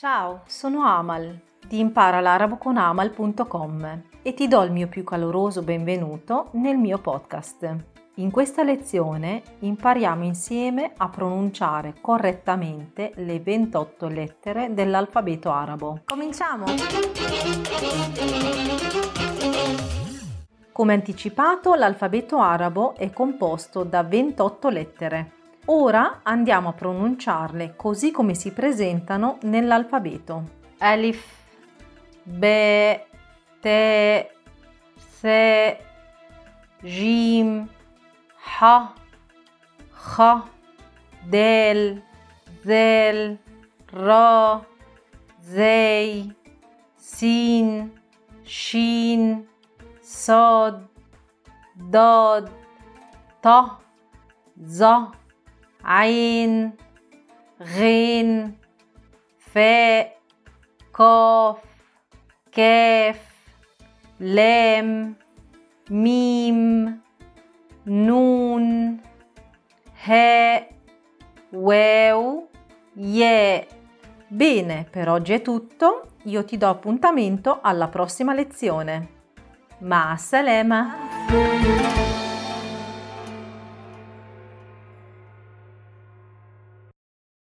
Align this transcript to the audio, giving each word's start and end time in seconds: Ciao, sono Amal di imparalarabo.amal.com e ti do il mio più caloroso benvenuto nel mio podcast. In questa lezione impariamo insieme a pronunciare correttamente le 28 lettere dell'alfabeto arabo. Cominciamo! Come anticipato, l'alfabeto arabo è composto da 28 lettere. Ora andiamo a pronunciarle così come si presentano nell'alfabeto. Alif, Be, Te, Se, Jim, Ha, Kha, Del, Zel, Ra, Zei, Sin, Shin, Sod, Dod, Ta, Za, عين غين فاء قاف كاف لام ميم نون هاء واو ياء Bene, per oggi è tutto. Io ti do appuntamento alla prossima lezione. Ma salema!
Ciao, 0.00 0.44
sono 0.46 0.86
Amal 0.86 1.38
di 1.68 1.78
imparalarabo.amal.com 1.78 4.02
e 4.22 4.32
ti 4.32 4.48
do 4.48 4.62
il 4.62 4.72
mio 4.72 4.88
più 4.88 5.04
caloroso 5.04 5.60
benvenuto 5.60 6.48
nel 6.52 6.78
mio 6.78 6.96
podcast. 6.96 7.76
In 8.14 8.30
questa 8.30 8.62
lezione 8.62 9.42
impariamo 9.58 10.24
insieme 10.24 10.92
a 10.96 11.10
pronunciare 11.10 11.96
correttamente 12.00 13.12
le 13.16 13.40
28 13.40 14.08
lettere 14.08 14.72
dell'alfabeto 14.72 15.50
arabo. 15.50 16.00
Cominciamo! 16.06 16.64
Come 20.72 20.94
anticipato, 20.94 21.74
l'alfabeto 21.74 22.38
arabo 22.38 22.94
è 22.94 23.12
composto 23.12 23.84
da 23.84 24.02
28 24.02 24.68
lettere. 24.70 25.39
Ora 25.72 26.22
andiamo 26.24 26.70
a 26.70 26.72
pronunciarle 26.72 27.76
così 27.76 28.10
come 28.10 28.34
si 28.34 28.50
presentano 28.50 29.38
nell'alfabeto. 29.42 30.42
Alif, 30.78 31.24
Be, 32.24 33.06
Te, 33.60 34.30
Se, 34.96 35.78
Jim, 36.80 37.68
Ha, 38.58 38.94
Kha, 39.92 40.48
Del, 41.22 42.02
Zel, 42.62 43.38
Ra, 43.92 44.66
Zei, 45.38 46.34
Sin, 46.96 47.92
Shin, 48.42 49.46
Sod, 50.00 50.88
Dod, 51.74 52.50
Ta, 53.38 53.78
Za, 54.64 55.18
عين 55.83 56.71
غين 57.61 58.57
فاء 59.39 60.17
قاف 60.93 61.57
كاف 62.51 63.21
لام 64.19 65.15
ميم 65.89 66.99
نون 67.87 68.97
هاء 70.03 70.71
واو 71.53 72.47
ياء 72.97 73.75
Bene, 74.27 74.87
per 74.89 75.07
oggi 75.07 75.33
è 75.33 75.41
tutto. 75.41 76.07
Io 76.23 76.43
ti 76.43 76.57
do 76.57 76.67
appuntamento 76.67 77.59
alla 77.61 77.87
prossima 77.87 78.33
lezione. 78.33 79.09
Ma 79.79 80.15
salema! 80.17 82.08